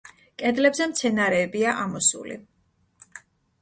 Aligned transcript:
კედლებზე 0.43 0.87
მცენარეებია 0.93 1.77
ამოსული. 1.85 2.43